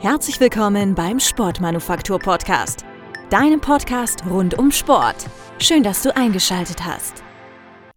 [0.00, 2.86] Herzlich willkommen beim Sportmanufaktur Podcast,
[3.28, 5.28] deinem Podcast rund um Sport.
[5.58, 7.22] Schön, dass du eingeschaltet hast.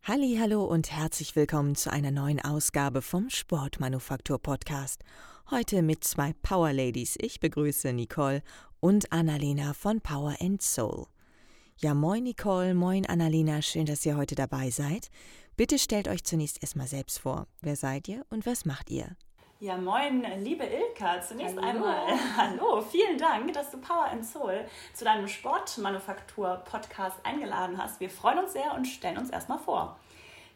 [0.05, 5.01] Hallo und herzlich willkommen zu einer neuen Ausgabe vom Sportmanufaktur Podcast.
[5.49, 7.15] Heute mit zwei Power Ladies.
[7.21, 8.43] Ich begrüße Nicole
[8.81, 11.05] und Annalena von Power and Soul.
[11.77, 15.07] Ja, moin Nicole, moin Annalena, schön, dass ihr heute dabei seid.
[15.55, 17.47] Bitte stellt euch zunächst erstmal selbst vor.
[17.61, 19.15] Wer seid ihr und was macht ihr?
[19.63, 21.21] Ja, moin, liebe Ilka.
[21.21, 21.65] Zunächst hallo.
[21.65, 22.05] einmal
[22.35, 28.01] hallo, vielen Dank, dass du Power and Soul zu deinem Sportmanufaktur-Podcast eingeladen hast.
[28.01, 29.97] Wir freuen uns sehr und stellen uns erstmal vor.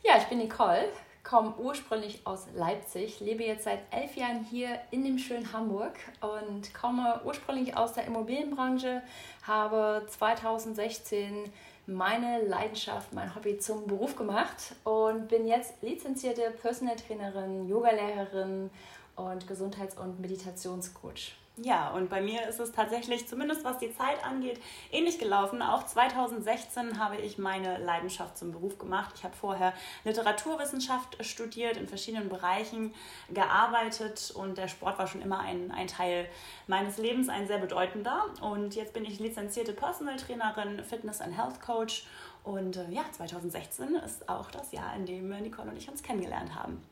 [0.04, 0.90] Ja, ich bin Nicole,
[1.24, 6.74] komme ursprünglich aus Leipzig, lebe jetzt seit elf Jahren hier in dem schönen Hamburg und
[6.74, 9.02] komme ursprünglich aus der Immobilienbranche,
[9.44, 11.50] habe 2016
[11.88, 18.70] meine Leidenschaft, mein Hobby zum Beruf gemacht und bin jetzt lizenzierte Personal Trainerin, Yogalehrerin
[19.16, 21.36] und Gesundheits- und Meditationscoach.
[21.60, 24.60] Ja, und bei mir ist es tatsächlich, zumindest was die Zeit angeht,
[24.92, 25.64] ähnlich gelaufen.
[25.64, 29.16] Auch 2016 habe ich meine Leidenschaft zum Beruf gemacht.
[29.18, 32.94] Ich habe vorher Literaturwissenschaft studiert, in verschiedenen Bereichen
[33.34, 36.30] gearbeitet und der Sport war schon immer ein, ein Teil
[36.68, 38.26] meines Lebens, ein sehr bedeutender.
[38.40, 42.06] Und jetzt bin ich lizenzierte Personal Trainerin, Fitness- and Health Coach.
[42.44, 46.54] Und äh, ja, 2016 ist auch das Jahr, in dem Nicole und ich uns kennengelernt
[46.54, 46.84] haben.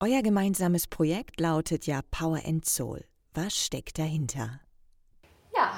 [0.00, 3.04] Euer gemeinsames Projekt lautet ja Power and Soul.
[3.34, 4.60] Was steckt dahinter?
[5.56, 5.72] Ja,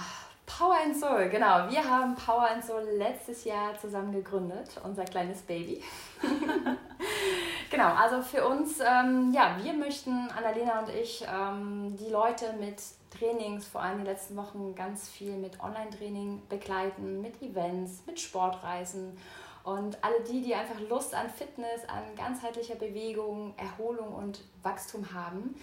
[0.44, 1.70] Power and Soul, genau.
[1.70, 5.80] Wir haben Power and Soul letztes Jahr zusammen gegründet, unser kleines Baby.
[7.70, 12.82] genau, also für uns, ähm, ja, wir möchten, Annalena und ich, ähm, die Leute mit
[13.16, 18.18] Trainings, vor allem in den letzten Wochen ganz viel mit Online-Training begleiten, mit Events, mit
[18.18, 19.16] Sportreisen
[19.62, 25.54] und alle die, die einfach Lust an Fitness, an ganzheitlicher Bewegung, Erholung und Wachstum haben.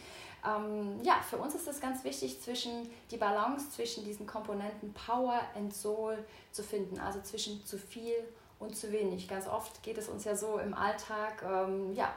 [0.45, 5.41] Ähm, ja, für uns ist es ganz wichtig, zwischen die Balance zwischen diesen Komponenten Power
[5.55, 6.17] und Soul
[6.51, 8.15] zu finden, also zwischen zu viel
[8.59, 9.27] und zu wenig.
[9.27, 12.13] Ganz oft geht es uns ja so im Alltag, ähm, ja,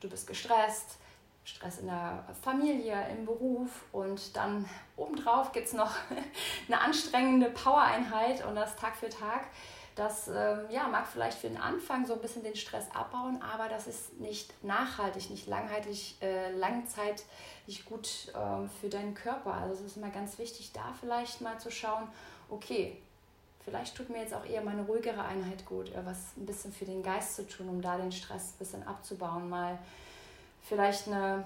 [0.00, 0.98] du bist gestresst,
[1.44, 5.92] Stress in der Familie, im Beruf und dann obendrauf gibt es noch
[6.68, 9.46] eine anstrengende Power-Einheit und das Tag für Tag.
[9.96, 13.70] Das ähm, ja, mag vielleicht für den Anfang so ein bisschen den Stress abbauen, aber
[13.70, 17.24] das ist nicht nachhaltig, nicht langheitlich, äh, langzeitig
[17.86, 19.54] gut ähm, für deinen Körper.
[19.54, 22.08] Also es ist immer ganz wichtig, da vielleicht mal zu schauen,
[22.50, 22.98] okay,
[23.64, 27.02] vielleicht tut mir jetzt auch eher meine ruhigere Einheit gut, was ein bisschen für den
[27.02, 29.78] Geist zu tun, um da den Stress ein bisschen abzubauen, mal
[30.60, 31.44] vielleicht eine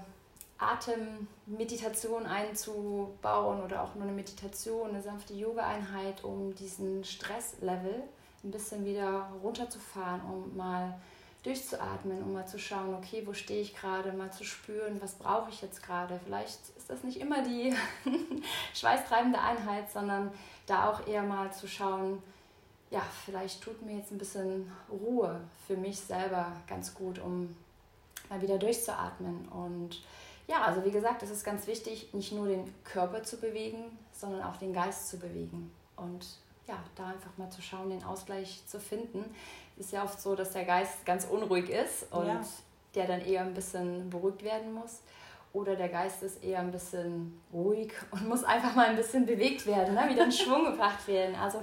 [0.57, 8.03] Atemmeditation einzubauen oder auch nur eine Meditation, eine sanfte Yoga-Einheit, um diesen Stresslevel
[8.43, 10.99] ein bisschen wieder runterzufahren, um mal
[11.43, 15.49] durchzuatmen, um mal zu schauen, okay, wo stehe ich gerade, mal zu spüren, was brauche
[15.49, 16.19] ich jetzt gerade.
[16.23, 17.73] Vielleicht ist das nicht immer die
[18.73, 20.31] schweißtreibende Einheit, sondern
[20.67, 22.21] da auch eher mal zu schauen,
[22.91, 27.55] ja, vielleicht tut mir jetzt ein bisschen Ruhe für mich selber ganz gut, um
[28.29, 29.47] mal wieder durchzuatmen.
[29.47, 30.03] Und
[30.47, 34.43] ja, also wie gesagt, es ist ganz wichtig, nicht nur den Körper zu bewegen, sondern
[34.43, 35.71] auch den Geist zu bewegen.
[35.95, 36.25] Und
[36.71, 39.25] ja, da einfach mal zu schauen, den Ausgleich zu finden.
[39.77, 42.41] Es ist ja oft so, dass der Geist ganz unruhig ist und ja.
[42.95, 45.01] der dann eher ein bisschen beruhigt werden muss.
[45.53, 49.67] Oder der Geist ist eher ein bisschen ruhig und muss einfach mal ein bisschen bewegt
[49.67, 50.09] werden, ne?
[50.09, 51.35] wieder in Schwung gebracht werden.
[51.35, 51.61] Also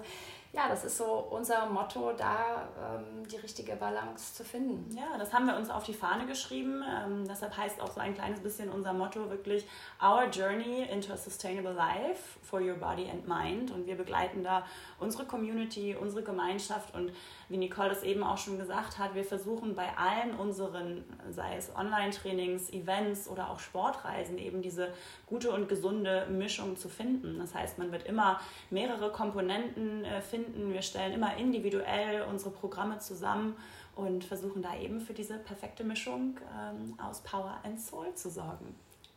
[0.53, 4.97] ja, das ist so unser Motto, da ähm, die richtige Balance zu finden.
[4.97, 6.83] Ja, das haben wir uns auf die Fahne geschrieben.
[6.83, 9.67] Ähm, deshalb heißt auch so ein kleines bisschen unser Motto wirklich
[10.03, 13.71] Our Journey into a Sustainable Life for Your Body and Mind.
[13.71, 14.65] Und wir begleiten da
[14.99, 17.13] unsere Community, unsere Gemeinschaft und
[17.51, 21.75] wie Nicole das eben auch schon gesagt hat, wir versuchen bei allen unseren, sei es
[21.75, 24.93] Online-Trainings, Events oder auch Sportreisen, eben diese
[25.27, 27.39] gute und gesunde Mischung zu finden.
[27.39, 30.38] Das heißt, man wird immer mehrere Komponenten äh, finden.
[30.55, 33.57] Wir stellen immer individuell unsere Programme zusammen
[33.97, 38.75] und versuchen da eben für diese perfekte Mischung ähm, aus Power and Soul zu sorgen.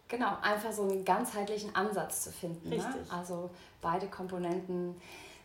[0.07, 2.69] Genau, einfach so einen ganzheitlichen Ansatz zu finden.
[2.69, 2.75] Ne?
[2.75, 2.95] Richtig.
[2.95, 3.17] Ne?
[3.17, 3.49] Also
[3.81, 4.95] beide Komponenten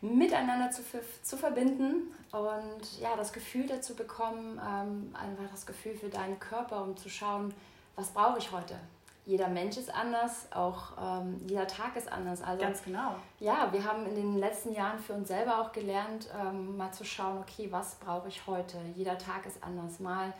[0.01, 0.83] miteinander zu,
[1.23, 6.83] zu verbinden und ja, das Gefühl dazu bekommen, ähm, einfach das Gefühl für deinen Körper,
[6.83, 7.55] um zu schauen,
[7.95, 8.75] was brauche ich heute.
[9.27, 12.41] Jeder Mensch ist anders, auch ähm, jeder Tag ist anders.
[12.43, 13.17] Also, Ganz genau.
[13.41, 17.05] Ja, wir haben in den letzten Jahren für uns selber auch gelernt, ähm, mal zu
[17.05, 18.79] schauen, okay, was brauche ich heute?
[18.95, 19.99] Jeder Tag ist anders.
[19.99, 20.33] Mal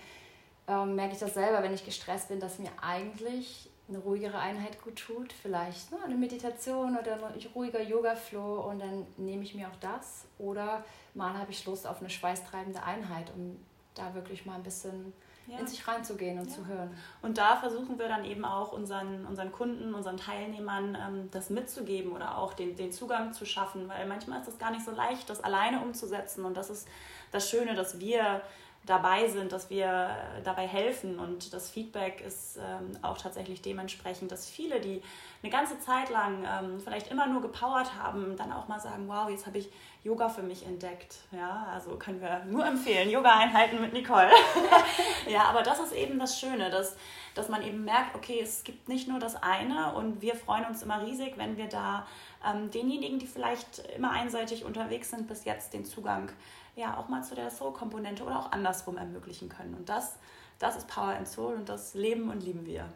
[0.69, 4.83] ähm, merke ich das selber, wenn ich gestresst bin, dass mir eigentlich eine ruhigere Einheit
[4.83, 9.67] gut tut, vielleicht ne, eine Meditation oder ein ruhiger Yoga-Flow und dann nehme ich mir
[9.69, 10.27] auch das.
[10.39, 10.85] Oder
[11.15, 13.57] mal habe ich Lust auf eine schweißtreibende Einheit, um
[13.95, 15.13] da wirklich mal ein bisschen
[15.47, 15.59] ja.
[15.59, 16.55] in sich reinzugehen und ja.
[16.55, 16.91] zu hören.
[17.23, 22.13] Und da versuchen wir dann eben auch unseren, unseren Kunden, unseren Teilnehmern ähm, das mitzugeben
[22.13, 25.29] oder auch den, den Zugang zu schaffen, weil manchmal ist das gar nicht so leicht,
[25.31, 26.45] das alleine umzusetzen.
[26.45, 26.89] Und das ist
[27.33, 28.43] das Schöne, dass wir
[28.87, 31.19] dabei sind, dass wir dabei helfen.
[31.19, 35.03] Und das Feedback ist ähm, auch tatsächlich dementsprechend, dass viele, die
[35.43, 39.29] eine ganze Zeit lang ähm, vielleicht immer nur gepowert haben, dann auch mal sagen, wow,
[39.29, 39.71] jetzt habe ich
[40.03, 41.17] Yoga für mich entdeckt.
[41.33, 44.31] Ja, also können wir nur empfehlen, Yoga-Einheiten mit Nicole.
[45.29, 46.97] ja, aber das ist eben das Schöne, dass,
[47.35, 50.83] dass man eben merkt, okay, es gibt nicht nur das eine und wir freuen uns
[50.83, 52.07] immer riesig, wenn wir da
[52.49, 56.31] ähm, denjenigen, die vielleicht immer einseitig unterwegs sind, bis jetzt den Zugang
[56.77, 59.75] ja auch mal zu der Soul-Komponente oder auch andersrum ermöglichen können.
[59.75, 60.17] Und das,
[60.59, 62.89] das ist Power and Soul und das leben und lieben wir.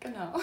[0.00, 0.38] Genau.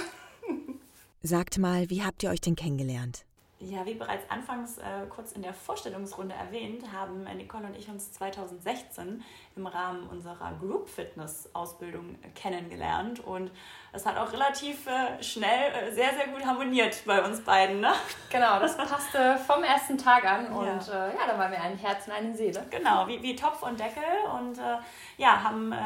[1.22, 3.26] Sagt mal, wie habt ihr euch denn kennengelernt?
[3.64, 8.12] Ja, wie bereits anfangs äh, kurz in der Vorstellungsrunde erwähnt, haben Nicole und ich uns
[8.12, 9.24] 2016
[9.56, 13.52] im Rahmen unserer Group Fitness Ausbildung kennengelernt und
[13.94, 17.82] es hat auch relativ äh, schnell äh, sehr, sehr gut harmoniert bei uns beiden.
[17.82, 17.92] Ne?
[18.32, 21.78] Genau, das passte vom ersten Tag an und ja, äh, ja da waren wir ein
[21.78, 22.66] Herz und eine Seele.
[22.72, 24.04] Genau, wie, wie Topf und Deckel
[24.40, 24.78] und äh,
[25.18, 25.78] ja, haben äh,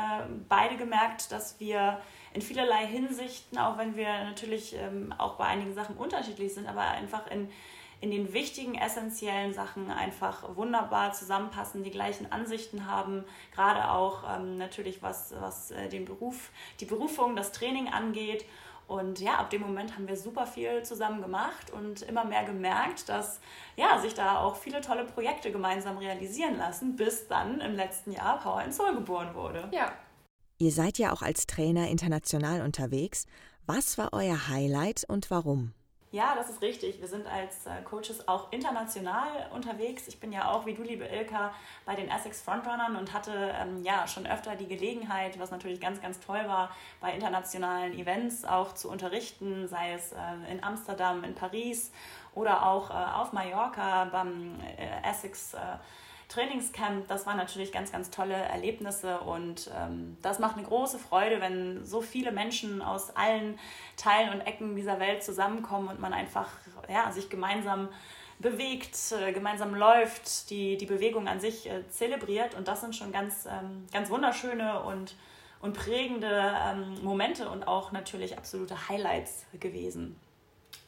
[0.47, 1.99] beide gemerkt, dass wir
[2.35, 6.81] in vielerlei Hinsichten, auch wenn wir natürlich ähm, auch bei einigen Sachen unterschiedlich sind, aber
[6.81, 7.49] einfach in,
[8.01, 13.23] in den wichtigen, essentiellen Sachen einfach wunderbar zusammenpassen, die gleichen Ansichten haben,
[13.53, 16.51] gerade auch ähm, natürlich was, was äh, den Beruf,
[16.81, 18.45] die Berufung, das Training angeht.
[18.87, 23.09] Und ja, ab dem Moment haben wir super viel zusammen gemacht und immer mehr gemerkt,
[23.09, 23.39] dass
[23.77, 28.39] ja, sich da auch viele tolle Projekte gemeinsam realisieren lassen, bis dann im letzten Jahr
[28.39, 29.69] Power and Soul geboren wurde.
[29.71, 29.91] Ja,
[30.57, 33.25] Ihr seid ja auch als Trainer international unterwegs.
[33.65, 35.73] Was war euer Highlight und warum?
[36.11, 37.01] Ja, das ist richtig.
[37.01, 40.07] Wir sind als äh, Coaches auch international unterwegs.
[40.07, 41.53] Ich bin ja auch, wie du, liebe Ilka,
[41.85, 46.01] bei den Essex Frontrunnern und hatte ähm, ja schon öfter die Gelegenheit, was natürlich ganz,
[46.01, 46.69] ganz toll war,
[47.01, 51.91] bei internationalen Events auch zu unterrichten, sei es äh, in Amsterdam, in Paris
[52.33, 55.57] oder auch äh, auf Mallorca beim äh, Essex äh,
[56.27, 61.39] Trainingscamp, das waren natürlich ganz, ganz tolle Erlebnisse und ähm, das macht eine große Freude,
[61.39, 63.59] wenn so viele Menschen aus allen
[63.95, 66.49] Teilen und Ecken dieser Welt zusammenkommen und man einfach
[66.89, 67.89] ja, sich gemeinsam
[68.39, 73.11] bewegt, äh, gemeinsam läuft, die, die Bewegung an sich äh, zelebriert und das sind schon
[73.11, 75.15] ganz, ähm, ganz wunderschöne und,
[75.61, 80.19] und prägende ähm, Momente und auch natürlich absolute Highlights gewesen.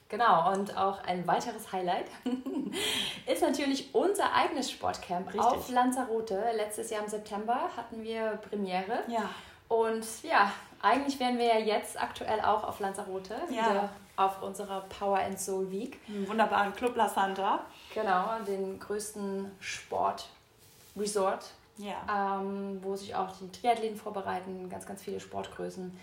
[0.10, 2.06] Genau, und auch ein weiteres Highlight
[3.26, 5.42] ist natürlich unser eigenes Sportcamp Richtig.
[5.42, 6.42] auf Lanzarote.
[6.56, 9.04] Letztes Jahr im September hatten wir Premiere.
[9.08, 9.30] Ja.
[9.68, 10.52] Und ja,
[10.82, 13.90] eigentlich wären wir ja jetzt aktuell auch auf Lanzarote, ja.
[14.16, 16.00] auf unserer Power and Soul Week.
[16.08, 17.66] Im wunderbaren Club La Santa.
[17.94, 22.40] Genau, den größten Sportresort, ja.
[22.40, 26.00] ähm, wo sich auch die Triathleten vorbereiten, ganz, ganz viele Sportgrößen.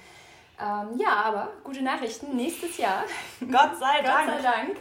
[0.60, 2.36] Ähm, ja, aber gute Nachrichten.
[2.36, 3.04] Nächstes Jahr.
[3.40, 4.28] Gott sei Dank.
[4.28, 4.76] Gott sei Dank.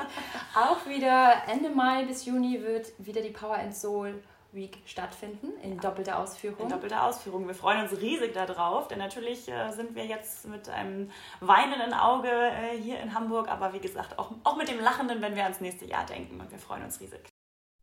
[0.56, 4.22] Auch wieder Ende Mai bis Juni wird wieder die Power and Soul
[4.54, 6.60] Week stattfinden in doppelter Ausführung.
[6.60, 7.48] In doppelter Ausführung.
[7.48, 11.10] Wir freuen uns riesig darauf, denn natürlich äh, sind wir jetzt mit einem
[11.40, 15.36] weinenden Auge äh, hier in Hamburg, aber wie gesagt, auch, auch mit dem lachenden, wenn
[15.36, 17.28] wir ans nächste Jahr denken und wir freuen uns riesig.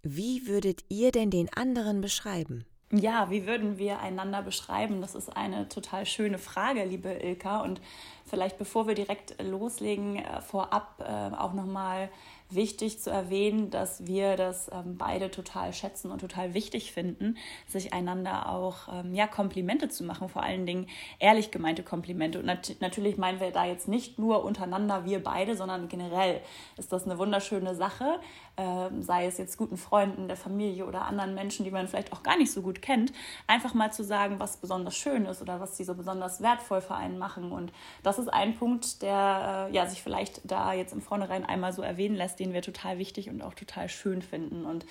[0.02, 2.64] Wie würdet ihr denn den anderen beschreiben?
[2.92, 5.00] Ja, wie würden wir einander beschreiben?
[5.00, 7.60] Das ist eine total schöne Frage, liebe Ilka.
[7.60, 7.80] Und
[8.26, 12.08] vielleicht bevor wir direkt loslegen, äh, vorab äh, auch nochmal
[12.50, 17.36] wichtig zu erwähnen, dass wir das ähm, beide total schätzen und total wichtig finden,
[17.66, 20.86] sich einander auch ähm, ja, Komplimente zu machen, vor allen Dingen
[21.18, 22.38] ehrlich gemeinte Komplimente.
[22.38, 26.40] Und nat natürlich meinen wir da jetzt nicht nur untereinander wir beide, sondern generell
[26.76, 28.20] ist das eine wunderschöne Sache,
[28.56, 32.22] ähm, sei es jetzt guten Freunden, der Familie oder anderen Menschen, die man vielleicht auch
[32.22, 33.12] gar nicht so gut kennt,
[33.46, 36.94] einfach mal zu sagen, was besonders schön ist oder was sie so besonders wertvoll für
[36.94, 37.52] einen machen.
[37.52, 37.72] Und
[38.02, 41.82] das ist ein Punkt, der äh, ja, sich vielleicht da jetzt im Vornherein einmal so
[41.82, 44.64] erwähnen lässt, den wir total wichtig und auch total schön finden.
[44.64, 44.84] Und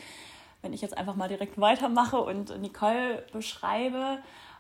[0.61, 4.19] wenn ich jetzt einfach mal direkt weitermache und Nicole beschreibe,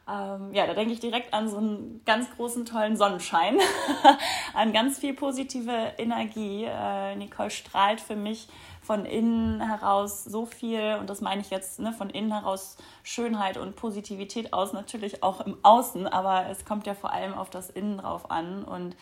[0.09, 3.59] ähm, ja, da denke ich direkt an so einen ganz großen, tollen Sonnenschein,
[4.55, 6.65] an ganz viel positive Energie.
[6.65, 8.47] Äh, Nicole strahlt für mich
[8.81, 13.57] von innen heraus so viel, und das meine ich jetzt ne, von innen heraus Schönheit
[13.57, 17.69] und Positivität aus, natürlich auch im Außen, aber es kommt ja vor allem auf das
[17.69, 18.63] Innen drauf an.
[18.63, 18.95] Und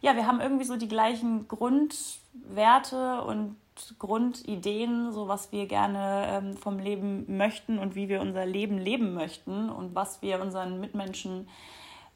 [0.00, 3.56] ja, wir haben irgendwie so die gleichen Grundwerte und
[3.98, 9.14] Grundideen, so was wir gerne ähm, vom Leben möchten und wie wir unser Leben leben
[9.14, 11.48] möchten und was wir unseren Mitmenschen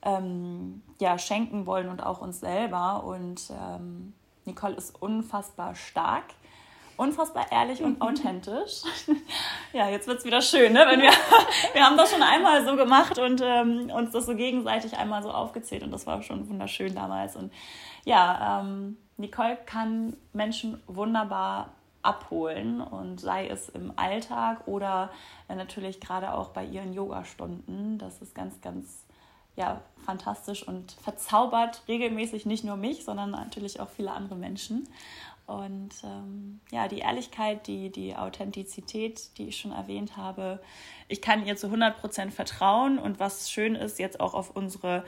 [0.02, 3.04] ähm, ja, schenken wollen und auch uns selber.
[3.04, 4.12] Und ähm,
[4.44, 6.24] Nicole ist unfassbar stark
[6.96, 8.82] unfassbar ehrlich und authentisch.
[9.72, 10.84] ja, jetzt wird es wieder schön, ne?
[10.88, 11.10] Wenn wir,
[11.72, 15.30] wir haben das schon einmal so gemacht und ähm, uns das so gegenseitig einmal so
[15.30, 17.36] aufgezählt und das war schon wunderschön damals.
[17.36, 17.52] Und
[18.04, 21.70] ja, ähm, Nicole kann Menschen wunderbar
[22.02, 25.10] abholen und sei es im Alltag oder
[25.48, 27.98] äh, natürlich gerade auch bei ihren Yoga-Stunden.
[27.98, 29.04] Das ist ganz, ganz
[29.54, 34.88] ja, fantastisch und verzaubert regelmäßig nicht nur mich, sondern natürlich auch viele andere Menschen.
[35.46, 40.60] Und ähm, ja, die Ehrlichkeit, die, die Authentizität, die ich schon erwähnt habe,
[41.08, 42.98] ich kann ihr zu 100 Prozent vertrauen.
[42.98, 45.04] Und was schön ist, jetzt auch auf unsere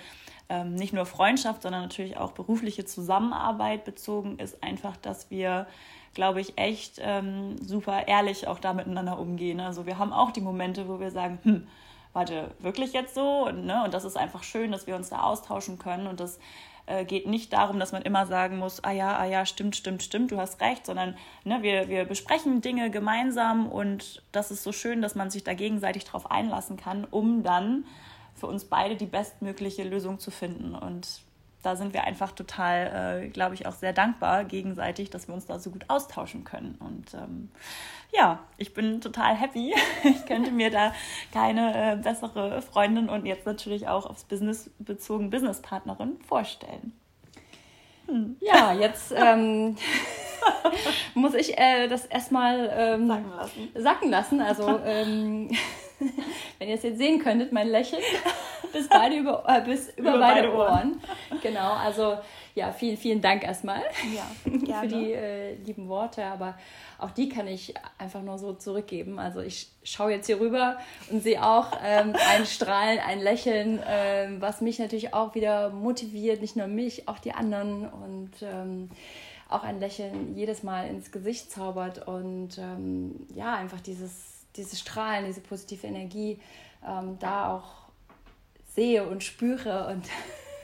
[0.48, 5.66] ähm, nicht nur Freundschaft, sondern natürlich auch berufliche Zusammenarbeit bezogen, ist einfach, dass wir,
[6.14, 9.60] glaube ich, echt ähm, super ehrlich auch da miteinander umgehen.
[9.60, 11.66] Also wir haben auch die Momente, wo wir sagen, hm,
[12.12, 13.46] warte, wirklich jetzt so?
[13.46, 13.84] Und, ne?
[13.84, 16.38] und das ist einfach schön, dass wir uns da austauschen können und das
[16.86, 20.02] äh, geht nicht darum, dass man immer sagen muss, ah ja, ah ja, stimmt, stimmt,
[20.02, 24.72] stimmt, du hast recht, sondern ne, wir, wir besprechen Dinge gemeinsam und das ist so
[24.72, 27.84] schön, dass man sich da gegenseitig drauf einlassen kann, um dann
[28.34, 30.74] für uns beide die bestmögliche Lösung zu finden.
[30.74, 31.22] Und
[31.64, 35.46] da sind wir einfach total, äh, glaube ich, auch sehr dankbar gegenseitig, dass wir uns
[35.46, 36.76] da so gut austauschen können.
[36.78, 37.50] Und ähm,
[38.12, 39.74] ja, ich bin total happy.
[40.04, 40.92] Ich könnte mir da
[41.32, 46.92] keine äh, bessere Freundin und jetzt natürlich auch aufs Business bezogen Businesspartnerin vorstellen.
[48.06, 48.36] Hm.
[48.40, 49.76] Ja, jetzt ähm,
[51.14, 53.68] muss ich äh, das erstmal ähm, sacken lassen.
[53.74, 54.40] Sacken lassen.
[54.42, 55.50] Also ähm,
[56.58, 58.02] wenn ihr es jetzt sehen könntet, mein Lächeln
[58.74, 60.70] bis, beide über, äh, bis über, über beide, beide Ohren.
[60.70, 61.40] Ohren.
[61.42, 62.18] Genau, also
[62.54, 63.80] ja, vielen, vielen Dank erstmal
[64.14, 66.58] ja, für die äh, lieben Worte, aber
[66.98, 69.18] auch die kann ich einfach nur so zurückgeben.
[69.18, 70.78] Also ich schaue jetzt hier rüber
[71.10, 76.40] und sehe auch ähm, ein Strahlen, ein Lächeln, ähm, was mich natürlich auch wieder motiviert,
[76.42, 78.90] nicht nur mich, auch die anderen und ähm,
[79.48, 85.26] auch ein Lächeln jedes Mal ins Gesicht zaubert und ähm, ja, einfach dieses diese Strahlen,
[85.26, 86.38] diese positive Energie
[86.86, 87.83] ähm, da auch
[88.74, 90.04] sehe und spüre und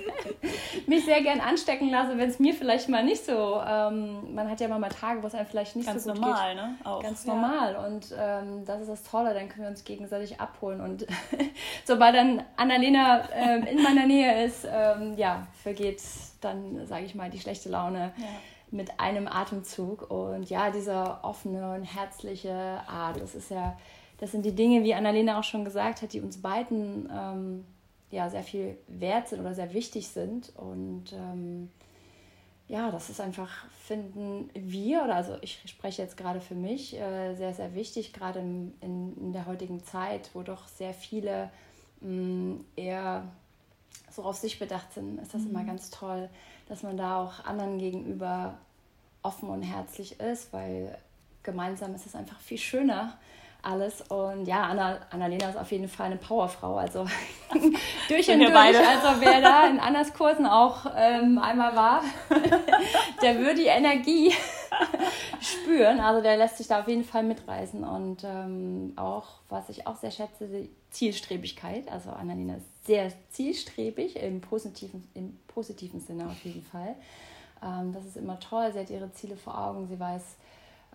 [0.86, 4.60] mich sehr gern anstecken lasse, wenn es mir vielleicht mal nicht so, ähm, man hat
[4.60, 6.62] ja mal Tage, wo es einem vielleicht nicht Ganz so gut normal, geht.
[6.62, 6.74] Ne?
[6.84, 7.02] Auch.
[7.02, 11.06] Ganz normal und ähm, das ist das Tolle, dann können wir uns gegenseitig abholen und
[11.84, 16.02] sobald dann Annalena ähm, in meiner Nähe ist, ähm, ja, vergeht
[16.40, 18.12] dann, sage ich mal, die schlechte Laune.
[18.16, 18.26] Ja
[18.72, 20.10] mit einem Atemzug.
[20.10, 23.76] Und ja, diese offene und herzliche Art, das ist ja,
[24.18, 27.64] das sind die Dinge, wie Annalena auch schon gesagt hat, die uns beiden ähm,
[28.10, 30.52] ja sehr viel wert sind oder sehr wichtig sind.
[30.56, 31.70] Und ähm,
[32.68, 33.50] ja, das ist einfach,
[33.84, 38.40] finden wir, oder also ich spreche jetzt gerade für mich, äh, sehr, sehr wichtig, gerade
[38.40, 41.50] in, in, in, der heutigen Zeit, wo doch sehr viele
[42.00, 43.24] mh, mm, eher
[44.10, 45.50] so auf sich bedacht sind, ist das mhm.
[45.50, 46.28] immer ganz toll,
[46.68, 48.58] dass man da auch anderen gegenüber
[49.22, 50.96] offen und herzlich ist, weil
[51.42, 53.18] gemeinsam ist es einfach viel schöner
[53.62, 54.02] alles.
[54.02, 56.76] Und ja, Anna, Annalena ist auf jeden Fall eine Powerfrau.
[56.76, 57.06] Also
[58.08, 58.52] durch und durch.
[58.52, 58.78] Beide.
[58.78, 62.02] Also wer da in Annas Kursen auch ähm, einmal war,
[63.22, 64.32] der würde die Energie
[65.40, 66.00] spüren.
[66.00, 67.84] Also der lässt sich da auf jeden Fall mitreißen.
[67.84, 71.90] Und ähm, auch, was ich auch sehr schätze, die Zielstrebigkeit.
[71.90, 76.96] Also Annalena ist sehr zielstrebig im positiven, im positiven Sinne auf jeden Fall.
[77.62, 78.70] Ähm, das ist immer toll.
[78.72, 79.86] Sie hat ihre Ziele vor Augen.
[79.86, 80.22] Sie weiß,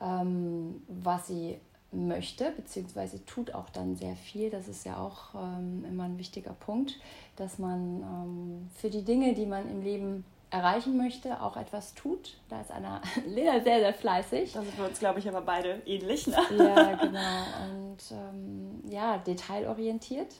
[0.01, 1.60] ähm, was sie
[1.95, 4.49] möchte, beziehungsweise tut auch dann sehr viel.
[4.49, 6.97] Das ist ja auch ähm, immer ein wichtiger Punkt,
[7.35, 12.37] dass man ähm, für die Dinge, die man im Leben erreichen möchte, auch etwas tut.
[12.49, 14.53] Da ist Anna Lena sehr, sehr fleißig.
[14.53, 16.27] Da sind wir uns, glaube ich, aber beide ähnlich.
[16.27, 16.37] Ne?
[16.57, 17.43] Ja, genau.
[17.63, 20.33] Und ähm, ja, detailorientiert.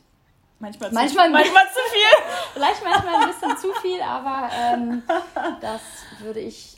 [0.59, 2.25] Manchmal, manchmal, zu, manchmal zu viel.
[2.53, 5.03] Vielleicht manchmal ein bisschen zu viel, aber ähm,
[5.59, 5.81] das
[6.21, 6.77] würde ich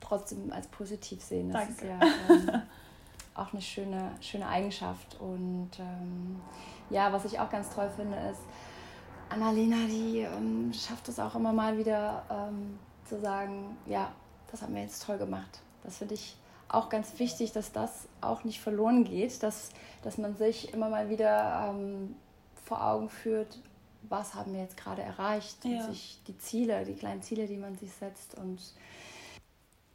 [0.00, 1.50] trotzdem als positiv sehen.
[1.50, 1.72] Das Danke.
[1.72, 2.62] ist ja ähm,
[3.36, 5.18] auch eine schöne, schöne Eigenschaft.
[5.20, 6.40] Und ähm,
[6.90, 8.40] ja, was ich auch ganz toll finde, ist,
[9.28, 14.12] Annalena, die ähm, schafft es auch immer mal wieder ähm, zu sagen, ja,
[14.50, 15.60] das haben wir jetzt toll gemacht.
[15.82, 16.36] Das finde ich
[16.68, 19.70] auch ganz wichtig, dass das auch nicht verloren geht, dass,
[20.02, 22.16] dass man sich immer mal wieder ähm,
[22.64, 23.58] vor Augen führt,
[24.08, 25.78] was haben wir jetzt gerade erreicht ja.
[25.78, 28.60] und sich die Ziele, die kleinen Ziele, die man sich setzt und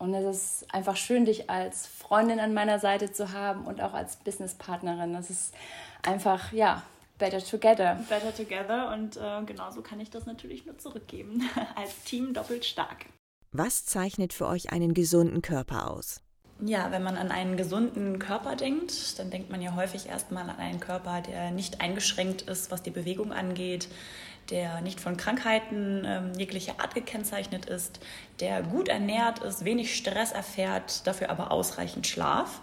[0.02, 3.94] und es ist einfach schön, dich als Freundin an meiner Seite zu haben und auch
[3.94, 5.14] als Businesspartnerin.
[5.14, 5.54] Das ist
[6.02, 6.82] einfach, ja,
[7.20, 8.00] better together.
[8.10, 11.48] Better together und äh, genauso kann ich das natürlich nur zurückgeben.
[11.76, 13.06] als Team doppelt stark.
[13.52, 16.22] Was zeichnet für euch einen gesunden Körper aus?
[16.64, 20.58] Ja, wenn man an einen gesunden Körper denkt, dann denkt man ja häufig erstmal an
[20.58, 23.88] einen Körper, der nicht eingeschränkt ist, was die Bewegung angeht,
[24.50, 28.00] der nicht von Krankheiten ähm, jeglicher Art gekennzeichnet ist,
[28.40, 32.62] der gut ernährt ist, wenig Stress erfährt, dafür aber ausreichend Schlaf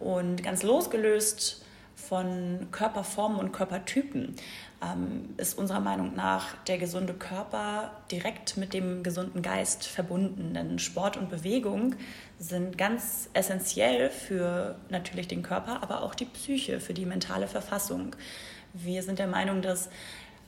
[0.00, 4.36] und ganz losgelöst von Körperformen und Körpertypen
[4.82, 10.54] ähm, ist unserer Meinung nach der gesunde Körper direkt mit dem gesunden Geist verbunden.
[10.54, 11.96] Denn Sport und Bewegung
[12.38, 18.14] sind ganz essentiell für natürlich den Körper, aber auch die Psyche, für die mentale Verfassung.
[18.72, 19.90] Wir sind der Meinung, dass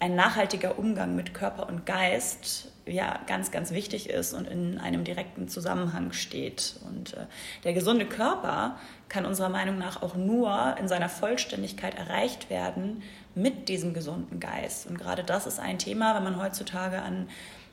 [0.00, 5.04] ein nachhaltiger Umgang mit Körper und Geist ja ganz, ganz wichtig ist und in einem
[5.04, 6.76] direkten Zusammenhang steht.
[6.88, 7.26] Und äh,
[7.64, 8.78] der gesunde Körper
[9.08, 13.02] kann unserer Meinung nach auch nur in seiner Vollständigkeit erreicht werden
[13.34, 14.86] mit diesem gesunden Geist.
[14.86, 17.28] Und gerade das ist ein Thema, wenn man heutzutage an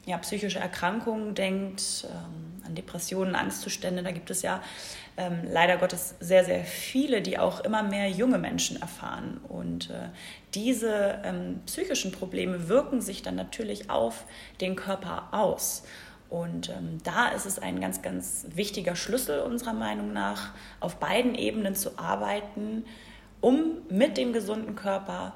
[0.06, 4.04] ja, psychische Erkrankungen denkt, ähm, an Depressionen, Angstzustände.
[4.04, 4.62] Da gibt es ja
[5.18, 9.40] ähm, leider Gottes sehr, sehr viele, die auch immer mehr junge Menschen erfahren.
[9.48, 10.10] Und äh,
[10.54, 14.26] diese ähm, psychischen Probleme wirken sich dann natürlich auf
[14.62, 15.84] den Körper aus.
[16.30, 21.36] Und ähm, da ist es ein ganz, ganz wichtiger Schlüssel unserer Meinung nach, auf beiden
[21.36, 22.86] Ebenen zu arbeiten,
[23.40, 25.34] um mit dem gesunden Körper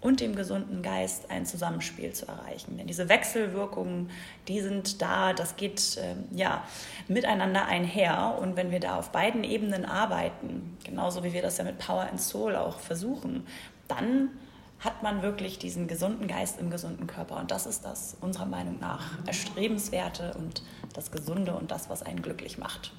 [0.00, 2.78] und dem gesunden Geist ein Zusammenspiel zu erreichen.
[2.78, 4.10] Denn diese Wechselwirkungen,
[4.48, 6.64] die sind da, das geht äh, ja
[7.06, 8.38] miteinander einher.
[8.40, 12.08] Und wenn wir da auf beiden Ebenen arbeiten, genauso wie wir das ja mit Power
[12.08, 13.46] and Soul auch versuchen,
[13.88, 14.30] dann
[14.78, 17.36] hat man wirklich diesen gesunden Geist im gesunden Körper.
[17.38, 20.62] Und das ist das unserer Meinung nach Erstrebenswerte und
[20.94, 22.92] das Gesunde und das, was einen glücklich macht.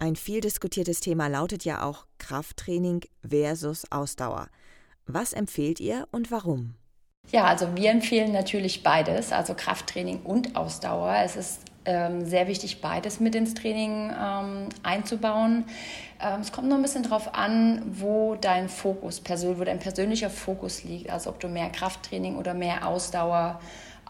[0.00, 4.48] Ein viel diskutiertes Thema lautet ja auch Krafttraining versus Ausdauer.
[5.10, 6.74] Was empfehlt ihr und warum?
[7.32, 11.16] Ja, also wir empfehlen natürlich beides, also Krafttraining und Ausdauer.
[11.24, 15.64] Es ist ähm, sehr wichtig, beides mit ins Training ähm, einzubauen.
[16.20, 20.84] Ähm, es kommt nur ein bisschen darauf an, wo dein Fokus, wo dein persönlicher Fokus
[20.84, 23.60] liegt, also ob du mehr Krafttraining oder mehr Ausdauer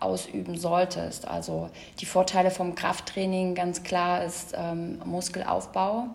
[0.01, 1.29] ausüben solltest.
[1.29, 6.09] Also die Vorteile vom Krafttraining ganz klar ist ähm, Muskelaufbau.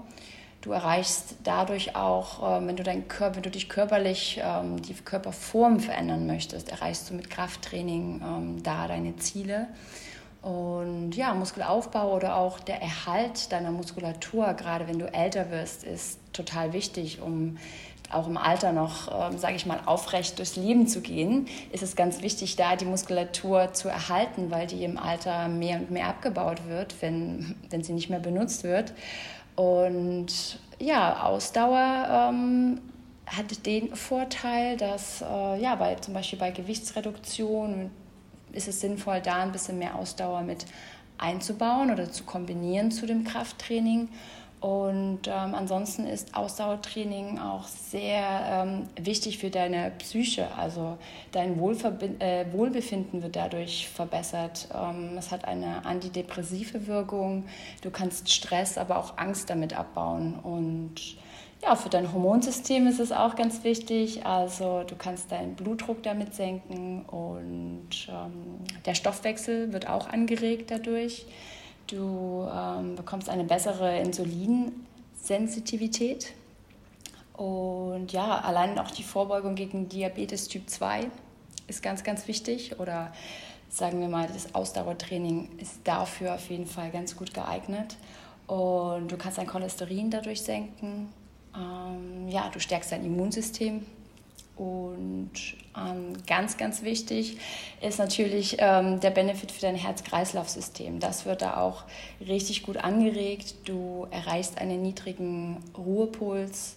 [0.64, 4.94] Du erreichst dadurch auch, ähm, wenn du, dein Körper, wenn du dich körperlich, ähm, die
[4.94, 9.68] Körperform verändern möchtest, erreichst du mit Krafttraining ähm, da deine Ziele.
[10.42, 16.20] Und ja, Muskelaufbau oder auch der Erhalt deiner Muskulatur, gerade wenn du älter wirst, ist
[16.32, 17.58] total wichtig, um
[18.10, 22.22] auch im Alter noch, sage ich mal, aufrecht durchs Leben zu gehen, ist es ganz
[22.22, 27.02] wichtig, da die Muskulatur zu erhalten, weil die im Alter mehr und mehr abgebaut wird,
[27.02, 28.94] wenn, wenn sie nicht mehr benutzt wird.
[29.56, 32.82] Und ja, Ausdauer ähm,
[33.26, 37.92] hat den Vorteil, dass äh, ja, bei, zum Beispiel bei Gewichtsreduktion
[38.52, 40.66] ist es sinnvoll, da ein bisschen mehr Ausdauer mit
[41.18, 44.10] einzubauen oder zu kombinieren zu dem Krafttraining.
[44.64, 50.48] Und ähm, ansonsten ist Ausdauertraining auch sehr ähm, wichtig für deine Psyche.
[50.56, 50.98] Also
[51.34, 54.70] dein äh, Wohlbefinden wird dadurch verbessert.
[54.74, 57.44] Ähm, es hat eine antidepressive Wirkung.
[57.82, 60.40] Du kannst Stress, aber auch Angst damit abbauen.
[60.42, 61.18] Und
[61.62, 64.26] ja, für dein Hormonsystem ist es auch ganz wichtig.
[64.26, 71.26] Also du kannst deinen Blutdruck damit senken und ähm, der Stoffwechsel wird auch angeregt dadurch.
[71.88, 76.34] Du ähm, bekommst eine bessere Insulinsensitivität.
[77.34, 81.10] Und ja, allein auch die Vorbeugung gegen Diabetes Typ 2
[81.68, 82.80] ist ganz, ganz wichtig.
[82.80, 83.12] Oder
[83.70, 87.98] sagen wir mal, das Ausdauertraining ist dafür auf jeden Fall ganz gut geeignet.
[88.48, 91.10] Und du kannst dein Cholesterin dadurch senken.
[91.56, 93.86] Ähm, ja, du stärkst dein Immunsystem
[94.56, 95.32] und
[95.76, 97.38] ähm, ganz, ganz wichtig
[97.82, 101.00] ist natürlich ähm, der Benefit für dein Herz-Kreislauf-System.
[101.00, 101.86] Das wird da auch
[102.20, 103.56] richtig gut angeregt.
[103.66, 106.76] Du erreichst einen niedrigen Ruhepuls.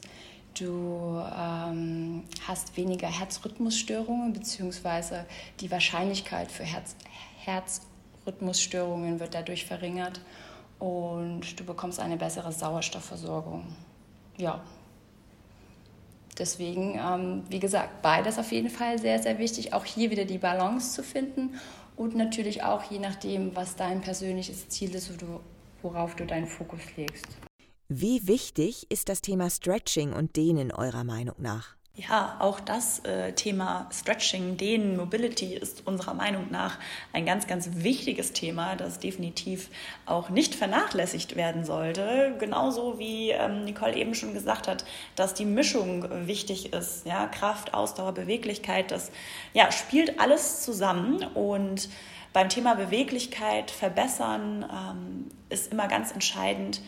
[0.59, 5.27] Du ähm, hast weniger Herzrhythmusstörungen, beziehungsweise
[5.61, 6.97] die Wahrscheinlichkeit für Herz
[7.45, 10.21] Herzrhythmusstörungen wird dadurch verringert
[10.79, 13.65] und du bekommst eine bessere Sauerstoffversorgung.
[14.37, 14.65] Ja,
[16.39, 19.73] Deswegen, ähm, wie gesagt, beides auf jeden Fall sehr, sehr wichtig.
[19.73, 21.59] Auch hier wieder die Balance zu finden
[21.97, 25.13] und natürlich auch je nachdem, was dein persönliches Ziel ist,
[25.83, 27.27] worauf du deinen Fokus legst.
[27.89, 31.76] Wie wichtig ist das Thema Stretching und Dehnen eurer Meinung nach?
[31.99, 36.79] Ja, auch das äh, Thema Stretching, Dehnen, Mobility ist unserer Meinung nach
[37.15, 39.71] ein ganz, ganz wichtiges Thema, das definitiv
[40.05, 42.35] auch nicht vernachlässigt werden sollte.
[42.39, 47.07] Genauso wie ähm, Nicole eben schon gesagt hat, dass die Mischung wichtig ist.
[47.07, 49.11] Ja, Kraft, Ausdauer, Beweglichkeit, das
[49.55, 51.89] ja, spielt alles zusammen und
[52.35, 56.83] beim Thema Beweglichkeit verbessern ähm, ist immer ganz entscheidend,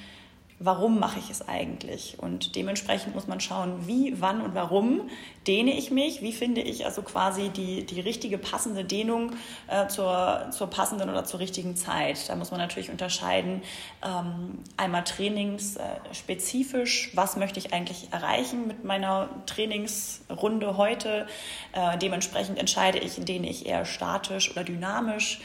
[0.60, 2.16] warum mache ich es eigentlich?
[2.18, 5.02] Und dementsprechend muss man schauen, wie, wann und warum
[5.46, 9.34] dehne ich mich, wie finde ich also quasi die, die richtige passende Dehnung
[9.68, 12.28] äh, zur, zur passenden oder zur richtigen Zeit.
[12.28, 13.62] Da muss man natürlich unterscheiden,
[14.04, 21.28] ähm, einmal trainingsspezifisch, was möchte ich eigentlich erreichen mit meiner Trainingsrunde heute.
[21.72, 25.40] Äh, dementsprechend entscheide ich, dehne ich eher statisch oder dynamisch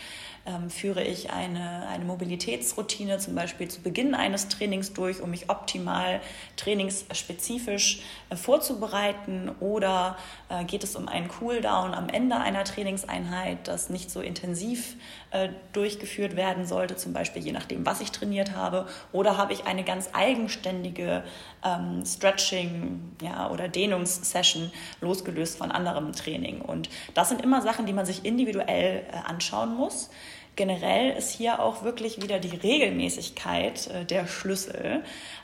[0.46, 5.50] ähm, führe ich eine, eine Mobilitätsroutine zum Beispiel zu Beginn eines Trainings durch, um mich
[5.50, 6.20] optimal
[6.58, 10.18] trainingsspezifisch äh, vorzubereiten oder
[10.50, 14.96] äh, geht es um einen Cooldown am Ende einer Trainingseinheit, das nicht so intensiv
[15.32, 19.66] äh, durchgeführt werden sollte, zum Beispiel je nachdem, was ich trainiert habe oder habe ich
[19.66, 21.24] eine ganz eigenständige
[21.64, 26.62] ähm, Stretching ja, oder Dehnungssession losgelöst von anderem Training.
[26.62, 30.10] Und das sind immer Sachen, die man sich individuell äh, anschauen muss.
[30.56, 35.04] Generell ist hier auch wirklich wieder die Regelmäßigkeit äh, der Schlüssel.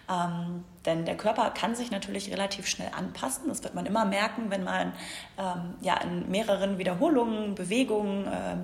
[0.09, 3.47] Ähm, denn der Körper kann sich natürlich relativ schnell anpassen.
[3.47, 4.93] Das wird man immer merken, wenn man
[5.37, 8.55] ähm, ja, in mehreren Wiederholungen, Bewegungen, äh,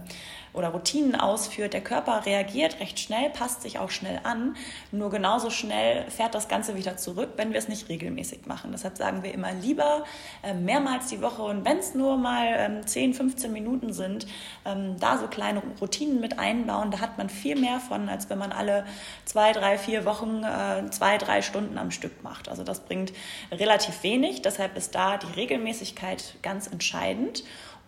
[0.55, 1.73] oder Routinen ausführt.
[1.73, 4.55] Der Körper reagiert recht schnell, passt sich auch schnell an.
[4.91, 8.71] Nur genauso schnell fährt das Ganze wieder zurück, wenn wir es nicht regelmäßig machen.
[8.71, 10.03] Deshalb sagen wir immer lieber
[10.43, 14.27] äh, mehrmals die Woche und wenn es nur mal 10, ähm, 15 Minuten sind,
[14.65, 16.91] ähm, da so kleine Routinen mit einbauen.
[16.91, 18.85] Da hat man viel mehr von, als wenn man alle
[19.25, 22.49] zwei, drei, vier Wochen äh, zwei, drei Stunden am Stück macht.
[22.49, 23.13] Also das bringt
[23.51, 24.41] relativ wenig.
[24.41, 27.43] Deshalb ist da die Regelmäßigkeit ganz entscheidend.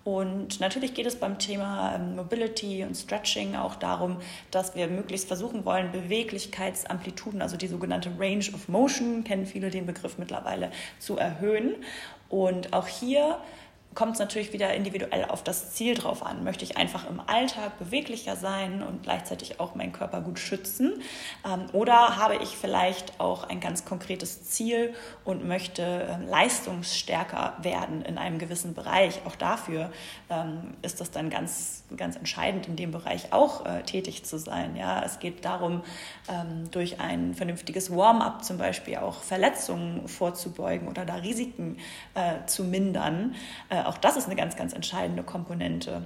[0.08, 5.28] Und natürlich geht es beim Thema ähm, Mobility und Stretching auch darum, dass wir möglichst
[5.28, 11.18] versuchen wollen, Beweglichkeitsamplituden, also die sogenannte Range of Motion, kennen viele den Begriff mittlerweile, zu
[11.18, 11.76] erhöhen.
[12.30, 13.38] Und auch hier
[13.98, 16.44] kommt es natürlich wieder individuell auf das Ziel drauf an.
[16.44, 21.02] Möchte ich einfach im Alltag beweglicher sein und gleichzeitig auch meinen Körper gut schützen?
[21.44, 24.94] Ähm, oder habe ich vielleicht auch ein ganz konkretes Ziel
[25.26, 29.20] und möchte ähm, leistungsstärker werden in einem gewissen Bereich?
[29.26, 29.92] Auch dafür
[30.30, 34.76] ähm, ist das dann ganz, ganz entscheidend, in dem Bereich auch äh, tätig zu sein.
[34.76, 35.82] Ja, es geht darum,
[36.72, 41.78] durch ein vernünftiges Warm-up zum Beispiel auch Verletzungen vorzubeugen oder da Risiken
[42.16, 43.34] äh, zu mindern
[43.70, 46.06] äh, auch das ist eine ganz, ganz entscheidende Komponente.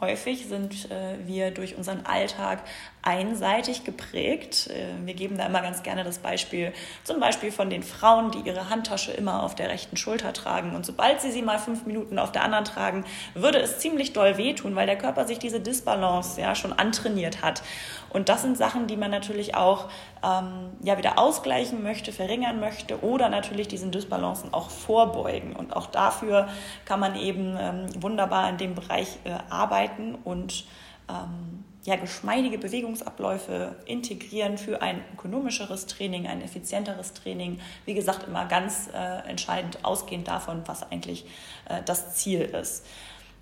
[0.00, 2.62] Häufig sind äh, wir durch unseren Alltag
[3.08, 4.68] einseitig geprägt.
[4.68, 8.40] Äh, wir geben da immer ganz gerne das Beispiel, zum Beispiel von den Frauen, die
[8.40, 10.76] ihre Handtasche immer auf der rechten Schulter tragen.
[10.76, 14.36] Und sobald sie sie mal fünf Minuten auf der anderen tragen, würde es ziemlich doll
[14.36, 17.62] wehtun, weil der Körper sich diese Disbalance ja schon antrainiert hat.
[18.10, 19.88] Und das sind Sachen, die man natürlich auch
[20.22, 25.56] ähm, ja, wieder ausgleichen möchte, verringern möchte oder natürlich diesen Disbalancen auch vorbeugen.
[25.56, 26.48] Und auch dafür
[26.84, 30.64] kann man eben ähm, wunderbar in dem Bereich äh, arbeiten und
[31.08, 37.60] ähm, ja, geschmeidige Bewegungsabläufe integrieren für ein ökonomischeres Training, ein effizienteres Training.
[37.86, 41.24] Wie gesagt, immer ganz äh, entscheidend ausgehend davon, was eigentlich
[41.68, 42.84] äh, das Ziel ist.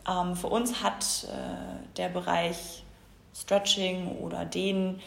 [0.09, 2.85] Ähm, für uns hat äh, der Bereich
[3.35, 5.01] Stretching oder Dehnen,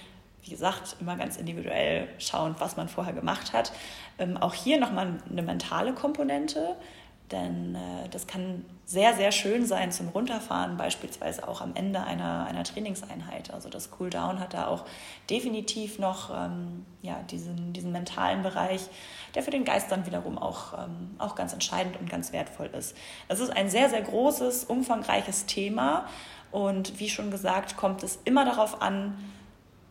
[0.44, 3.72] wie gesagt, immer ganz individuell schauend, was man vorher gemacht hat.
[4.18, 6.76] Ähm, auch hier nochmal eine mentale Komponente,
[7.32, 12.46] denn äh, das kann sehr, sehr schön sein zum Runterfahren, beispielsweise auch am Ende einer,
[12.46, 13.54] einer Trainingseinheit.
[13.54, 14.86] Also das Cooldown hat da auch
[15.30, 18.82] definitiv noch ähm, ja, diesen, diesen mentalen Bereich,
[19.36, 22.98] der für den Geist dann wiederum auch, ähm, auch ganz entscheidend und ganz wertvoll ist.
[23.28, 26.06] Es ist ein sehr, sehr großes, umfangreiches Thema
[26.52, 29.18] und wie schon gesagt, kommt es immer darauf an,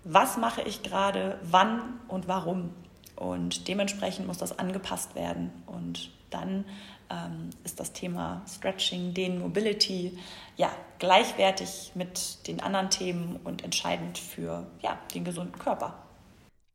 [0.05, 2.71] was mache ich gerade, wann und warum.
[3.15, 5.53] Und dementsprechend muss das angepasst werden.
[5.67, 6.65] Und dann
[7.11, 10.19] ähm, ist das Thema Stretching, den Mobility
[10.57, 15.95] ja gleichwertig mit den anderen Themen und entscheidend für ja, den gesunden Körper.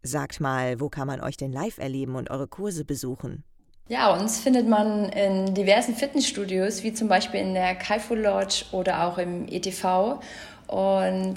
[0.02, 3.44] Sagt mal, wo kann man euch denn live erleben und eure Kurse besuchen?
[3.90, 9.06] Ja, uns findet man in diversen Fitnessstudios, wie zum Beispiel in der Kaifu Lodge oder
[9.06, 10.20] auch im ETV.
[10.68, 11.36] Und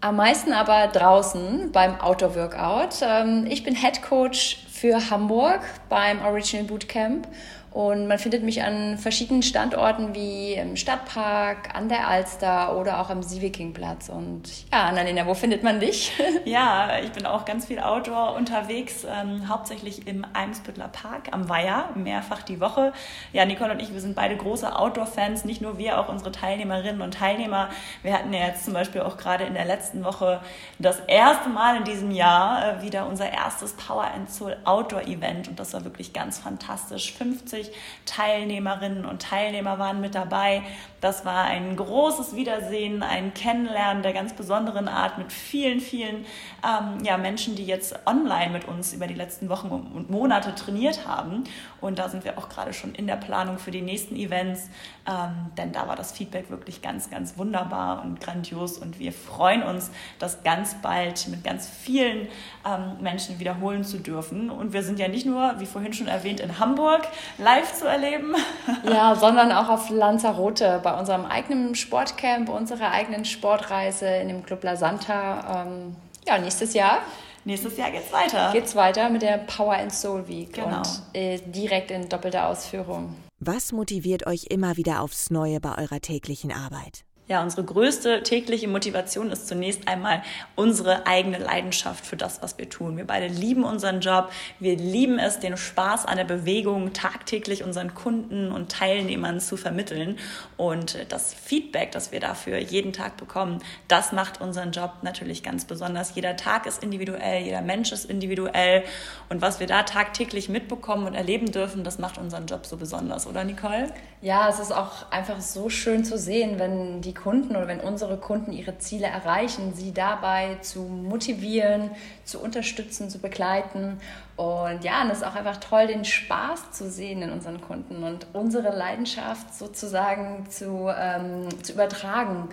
[0.00, 3.00] am meisten aber draußen beim Outdoor Workout.
[3.02, 7.26] Ähm, ich bin Head Coach für Hamburg beim Original Bootcamp
[7.70, 13.10] und man findet mich an verschiedenen Standorten wie im Stadtpark, an der Alster oder auch
[13.10, 14.08] am Sievekingplatz.
[14.08, 16.12] Und ja, Annalena, wo findet man dich?
[16.44, 21.90] Ja, ich bin auch ganz viel Outdoor unterwegs, ähm, hauptsächlich im Eimsbüttler Park am Weiher,
[21.94, 22.92] mehrfach die Woche.
[23.32, 27.02] Ja, Nicole und ich, wir sind beide große Outdoor-Fans, nicht nur wir, auch unsere Teilnehmerinnen
[27.02, 27.68] und Teilnehmer.
[28.02, 30.40] Wir hatten ja jetzt zum Beispiel auch gerade in der letzten Woche
[30.78, 35.58] das erste Mal in diesem Jahr äh, wieder unser erstes Power and Soul Outdoor-Event und
[35.58, 37.12] das war wirklich ganz fantastisch.
[37.12, 37.72] 50 150
[38.04, 40.62] Teilnehmerinnen und Teilnehmer waren mit dabei.
[41.00, 46.26] Das war ein großes Wiedersehen, ein Kennenlernen der ganz besonderen Art mit vielen, vielen
[46.64, 51.06] ähm, ja, Menschen, die jetzt online mit uns über die letzten Wochen und Monate trainiert
[51.06, 51.44] haben.
[51.80, 54.68] Und da sind wir auch gerade schon in der Planung für die nächsten Events,
[55.06, 58.78] ähm, denn da war das Feedback wirklich ganz, ganz wunderbar und grandios.
[58.78, 62.26] Und wir freuen uns, das ganz bald mit ganz vielen
[62.66, 64.50] ähm, Menschen wiederholen zu dürfen.
[64.50, 67.06] Und wir sind ja nicht nur, wie vorhin schon erwähnt, in Hamburg
[67.48, 68.34] live zu erleben.
[68.84, 74.62] Ja, sondern auch auf Lanzarote bei unserem eigenen Sportcamp, unserer eigenen Sportreise in dem Club
[74.62, 75.64] La Santa.
[75.66, 76.98] Ähm, ja, nächstes Jahr.
[77.44, 78.50] Nächstes Jahr geht's weiter.
[78.52, 80.78] Geht's weiter mit der Power and Soul Week genau.
[80.78, 83.14] und äh, direkt in doppelter Ausführung.
[83.40, 87.04] Was motiviert euch immer wieder aufs Neue bei eurer täglichen Arbeit?
[87.28, 90.22] Ja, unsere größte tägliche Motivation ist zunächst einmal
[90.56, 92.96] unsere eigene Leidenschaft für das, was wir tun.
[92.96, 94.30] Wir beide lieben unseren Job.
[94.60, 100.18] Wir lieben es, den Spaß an der Bewegung tagtäglich unseren Kunden und Teilnehmern zu vermitteln.
[100.56, 105.66] Und das Feedback, das wir dafür jeden Tag bekommen, das macht unseren Job natürlich ganz
[105.66, 106.14] besonders.
[106.14, 108.84] Jeder Tag ist individuell, jeder Mensch ist individuell.
[109.28, 113.26] Und was wir da tagtäglich mitbekommen und erleben dürfen, das macht unseren Job so besonders,
[113.26, 113.92] oder Nicole?
[114.22, 118.16] Ja, es ist auch einfach so schön zu sehen, wenn die Kunden oder wenn unsere
[118.16, 121.90] Kunden ihre Ziele erreichen, sie dabei zu motivieren,
[122.24, 124.00] zu unterstützen, zu begleiten.
[124.36, 128.02] Und ja, und es ist auch einfach toll, den Spaß zu sehen in unseren Kunden
[128.04, 132.48] und unsere Leidenschaft sozusagen zu, ähm, zu übertragen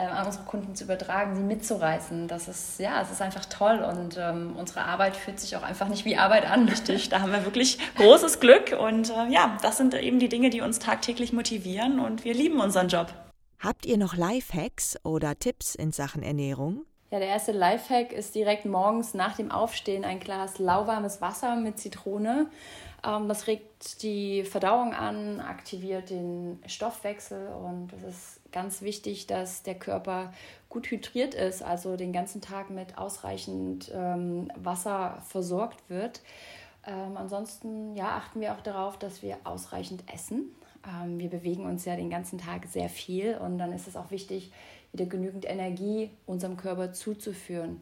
[0.00, 2.28] äh, an unsere Kunden zu übertragen, sie mitzureißen.
[2.28, 5.88] Das ist, ja, es ist einfach toll und ähm, unsere Arbeit fühlt sich auch einfach
[5.88, 6.68] nicht wie Arbeit an.
[6.68, 10.50] Richtig, da haben wir wirklich großes Glück und äh, ja, das sind eben die Dinge,
[10.50, 13.08] die uns tagtäglich motivieren und wir lieben unseren Job.
[13.60, 16.86] Habt ihr noch Lifehacks oder Tipps in Sachen Ernährung?
[17.10, 21.78] Ja, der erste Lifehack ist direkt morgens nach dem Aufstehen ein Glas lauwarmes Wasser mit
[21.78, 22.48] Zitrone.
[23.04, 29.62] Ähm, das regt die Verdauung an, aktiviert den Stoffwechsel und es ist ganz wichtig, dass
[29.62, 30.32] der Körper
[30.70, 36.22] gut hydriert ist, also den ganzen Tag mit ausreichend ähm, Wasser versorgt wird.
[36.86, 40.54] Ähm, ansonsten ja, achten wir auch darauf, dass wir ausreichend essen.
[40.86, 44.10] Ähm, wir bewegen uns ja den ganzen Tag sehr viel und dann ist es auch
[44.10, 44.52] wichtig,
[44.92, 47.80] wieder genügend Energie unserem Körper zuzuführen.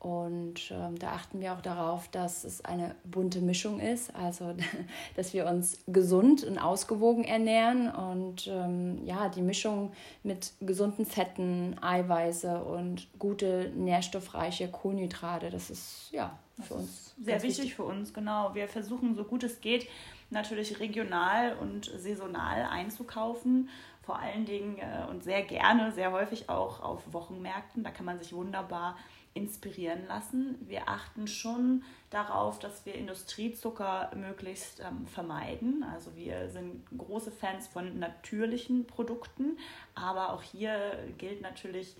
[0.00, 4.54] Und ähm, da achten wir auch darauf, dass es eine bunte Mischung ist, also
[5.16, 11.76] dass wir uns gesund und ausgewogen ernähren und ähm, ja, die Mischung mit gesunden Fetten,
[11.82, 18.14] Eiweiße und gute nährstoffreiche Kohlenhydrate, das ist ja für uns sehr wichtig, wichtig für uns,
[18.14, 18.54] genau.
[18.54, 19.86] Wir versuchen so gut es geht,
[20.30, 23.68] natürlich regional und saisonal einzukaufen.
[24.02, 27.84] Vor allen Dingen äh, und sehr gerne, sehr häufig auch auf Wochenmärkten.
[27.84, 28.96] Da kann man sich wunderbar
[29.34, 30.56] inspirieren lassen.
[30.66, 35.84] Wir achten schon darauf, dass wir Industriezucker möglichst ähm, vermeiden.
[35.84, 39.56] Also wir sind große Fans von natürlichen Produkten,
[39.94, 41.94] aber auch hier gilt natürlich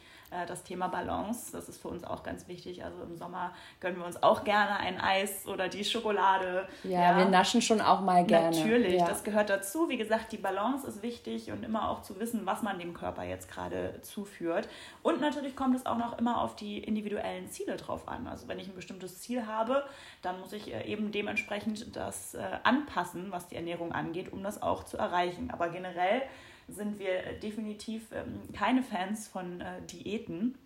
[0.46, 1.52] das Thema Balance.
[1.52, 2.84] Das ist für uns auch ganz wichtig.
[2.84, 6.68] Also im Sommer gönnen wir uns auch gerne ein Eis oder die Schokolade.
[6.84, 7.18] Ja, ja.
[7.18, 8.56] wir naschen schon auch mal gerne.
[8.56, 9.06] Natürlich, ja.
[9.06, 9.88] das gehört dazu.
[9.88, 13.24] Wie gesagt, die Balance ist wichtig und immer auch zu wissen, was man dem Körper
[13.24, 14.68] jetzt gerade zuführt.
[15.02, 18.26] Und natürlich kommt es auch noch immer auf die individuellen Ziele drauf an.
[18.26, 19.84] Also wenn ich ein bestimmtes Ziel habe,
[20.22, 24.62] dann muss ich äh, eben dementsprechend das äh, anpassen, was die Ernährung angeht, um das
[24.62, 25.50] auch zu erreichen.
[25.50, 26.22] Aber generell
[26.70, 30.56] sind wir definitiv ähm, keine Fans von äh, Diäten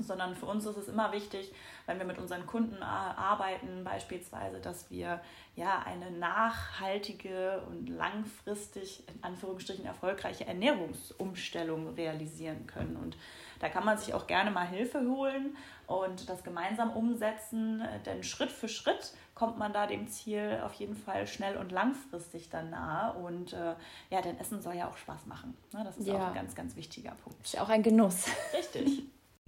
[0.00, 1.52] sondern für uns ist es immer wichtig,
[1.86, 5.20] wenn wir mit unseren Kunden arbeiten, beispielsweise, dass wir
[5.56, 12.96] ja eine nachhaltige und langfristig in Anführungsstrichen erfolgreiche Ernährungsumstellung realisieren können.
[12.96, 13.16] Und
[13.64, 18.52] da kann man sich auch gerne mal Hilfe holen und das gemeinsam umsetzen, denn Schritt
[18.52, 23.14] für Schritt kommt man da dem Ziel auf jeden Fall schnell und langfristig dann nahe.
[23.14, 23.74] Und äh,
[24.10, 25.56] ja, denn Essen soll ja auch Spaß machen.
[25.72, 25.82] Ne?
[25.82, 26.16] Das ist ja.
[26.16, 27.42] auch ein ganz, ganz wichtiger Punkt.
[27.42, 28.26] Ist ja auch ein Genuss.
[28.52, 29.04] Richtig.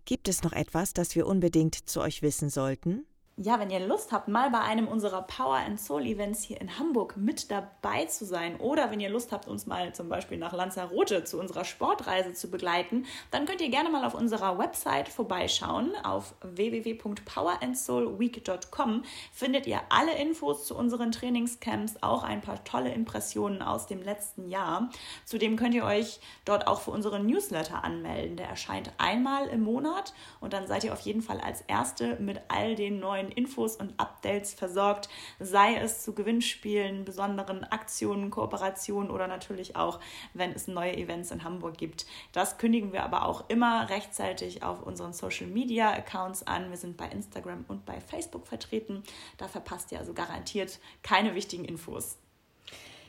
[0.07, 3.05] Gibt es noch etwas, das wir unbedingt zu euch wissen sollten?
[3.38, 6.79] Ja, wenn ihr Lust habt, mal bei einem unserer Power and Soul Events hier in
[6.79, 10.55] Hamburg mit dabei zu sein oder wenn ihr Lust habt, uns mal zum Beispiel nach
[10.55, 15.92] Lanzarote zu unserer Sportreise zu begleiten, dann könnt ihr gerne mal auf unserer Website vorbeischauen.
[16.03, 19.03] Auf www.powerandsoulweek.com
[19.35, 24.49] findet ihr alle Infos zu unseren Trainingscamps, auch ein paar tolle Impressionen aus dem letzten
[24.49, 24.88] Jahr.
[25.27, 28.38] Zudem könnt ihr euch dort auch für unseren Newsletter anmelden.
[28.38, 32.40] Der erscheint einmal im Monat und dann seid ihr auf jeden Fall als Erste mit
[32.49, 35.08] all den neuen neuen Infos und Updates versorgt,
[35.38, 40.00] sei es zu Gewinnspielen, besonderen Aktionen, Kooperationen oder natürlich auch,
[40.34, 42.06] wenn es neue Events in Hamburg gibt.
[42.32, 46.70] Das kündigen wir aber auch immer rechtzeitig auf unseren Social Media Accounts an.
[46.70, 49.02] Wir sind bei Instagram und bei Facebook vertreten.
[49.38, 52.18] Da verpasst ihr also garantiert keine wichtigen Infos.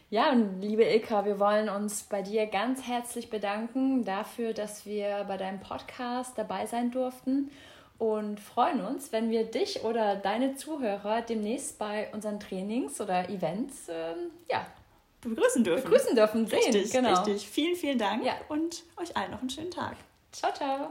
[0.10, 5.25] Ja, und liebe Ilka, wir wollen uns bei dir ganz herzlich bedanken dafür, dass wir
[5.27, 7.51] bei deinem Podcast dabei sein durften
[7.99, 13.88] und freuen uns, wenn wir dich oder deine Zuhörer demnächst bei unseren Trainings oder Events
[13.89, 14.67] ähm, ja,
[15.21, 15.83] begrüßen dürfen.
[15.83, 16.60] Begrüßen dürfen, sehen.
[16.60, 17.23] Richtig, genau.
[17.23, 17.49] richtig.
[17.49, 18.33] Vielen, vielen Dank ja.
[18.49, 19.95] und euch allen noch einen schönen Tag.
[20.31, 20.89] Ciao, ciao.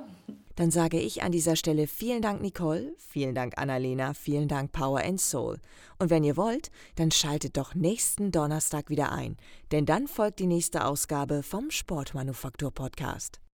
[0.57, 5.05] Dann sage ich an dieser Stelle vielen Dank, Nicole, vielen Dank, Annalena, vielen Dank, Power
[5.05, 5.61] and Soul.
[5.99, 9.37] Und wenn ihr wollt, dann schaltet doch nächsten Donnerstag wieder ein,
[9.71, 13.46] denn dann folgt die nächste Ausgabe vom Sportmanufaktur Podcast.